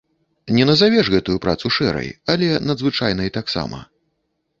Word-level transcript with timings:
Не 0.59 0.63
назавеш 0.69 1.11
гэтую 1.15 1.35
працу 1.43 1.71
шэрай, 1.75 2.09
але 2.35 2.47
надзвычайнай 2.69 3.29
таксама. 3.37 3.83